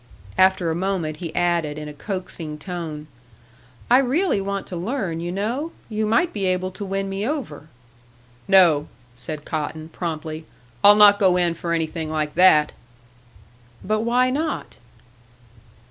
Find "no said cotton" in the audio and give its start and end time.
8.47-9.89